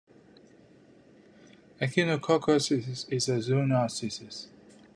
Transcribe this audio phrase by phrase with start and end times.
[1.79, 4.47] Echinococcosis is a zoonosis.